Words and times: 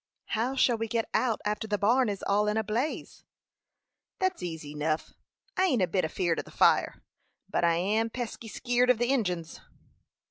"How 0.29 0.55
shall 0.55 0.79
we 0.79 0.87
get 0.87 1.07
out 1.13 1.41
after 1.45 1.67
the 1.67 1.77
barn 1.77 2.09
is 2.09 2.23
all 2.25 2.47
in 2.47 2.57
a 2.57 2.63
blaze?" 2.63 3.23
"That's 4.17 4.41
easy 4.41 4.71
enough. 4.71 5.13
I 5.55 5.65
ain't 5.65 5.83
a 5.83 5.87
bit 5.87 6.03
afeered 6.03 6.39
of 6.39 6.45
the 6.45 6.49
fire, 6.49 7.03
but 7.47 7.63
I 7.63 7.75
am 7.75 8.09
pesky 8.09 8.47
skeered 8.47 8.89
of 8.89 8.97
the 8.97 9.09
Injins." 9.11 9.61